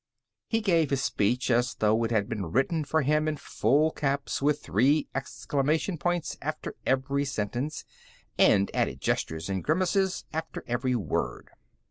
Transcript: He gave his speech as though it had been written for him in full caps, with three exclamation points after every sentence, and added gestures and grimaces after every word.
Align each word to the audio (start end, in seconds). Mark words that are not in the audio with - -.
He 0.47 0.61
gave 0.61 0.89
his 0.89 1.03
speech 1.03 1.51
as 1.51 1.75
though 1.75 2.03
it 2.03 2.09
had 2.09 2.27
been 2.27 2.47
written 2.47 2.83
for 2.83 3.03
him 3.03 3.27
in 3.27 3.37
full 3.37 3.91
caps, 3.91 4.41
with 4.41 4.59
three 4.63 5.07
exclamation 5.13 5.99
points 5.99 6.39
after 6.41 6.73
every 6.87 7.23
sentence, 7.23 7.85
and 8.35 8.71
added 8.73 8.99
gestures 8.99 9.47
and 9.47 9.63
grimaces 9.63 10.25
after 10.33 10.63
every 10.65 10.95
word. 10.95 11.51